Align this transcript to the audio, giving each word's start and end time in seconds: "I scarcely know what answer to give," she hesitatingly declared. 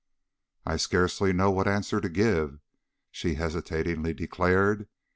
"I 0.65 0.77
scarcely 0.77 1.31
know 1.31 1.51
what 1.51 1.67
answer 1.67 2.01
to 2.01 2.09
give," 2.09 2.59
she 3.11 3.35
hesitatingly 3.35 4.15
declared. 4.15 4.87